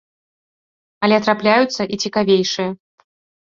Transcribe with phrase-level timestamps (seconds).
[1.09, 2.69] Але трапляюцца і цікавейшыя.